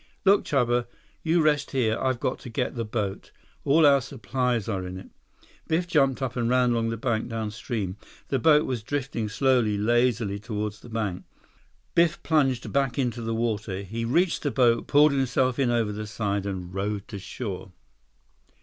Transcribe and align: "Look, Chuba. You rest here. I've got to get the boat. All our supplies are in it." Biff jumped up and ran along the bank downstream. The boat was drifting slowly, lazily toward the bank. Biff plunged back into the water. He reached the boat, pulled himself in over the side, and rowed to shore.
"Look, 0.25 0.43
Chuba. 0.45 0.87
You 1.21 1.43
rest 1.43 1.69
here. 1.69 1.95
I've 1.99 2.19
got 2.19 2.39
to 2.39 2.49
get 2.49 2.73
the 2.73 2.83
boat. 2.83 3.31
All 3.63 3.85
our 3.85 4.01
supplies 4.01 4.67
are 4.67 4.83
in 4.83 4.97
it." 4.97 5.11
Biff 5.67 5.85
jumped 5.85 6.23
up 6.23 6.35
and 6.35 6.49
ran 6.49 6.71
along 6.71 6.89
the 6.89 6.97
bank 6.97 7.29
downstream. 7.29 7.97
The 8.29 8.39
boat 8.39 8.65
was 8.65 8.81
drifting 8.81 9.29
slowly, 9.29 9.77
lazily 9.77 10.39
toward 10.39 10.73
the 10.73 10.89
bank. 10.89 11.25
Biff 11.93 12.23
plunged 12.23 12.73
back 12.73 12.97
into 12.97 13.21
the 13.21 13.35
water. 13.35 13.83
He 13.83 14.03
reached 14.03 14.41
the 14.41 14.49
boat, 14.49 14.87
pulled 14.87 15.11
himself 15.11 15.59
in 15.59 15.69
over 15.69 15.91
the 15.91 16.07
side, 16.07 16.47
and 16.47 16.73
rowed 16.73 17.07
to 17.09 17.19
shore. 17.19 17.71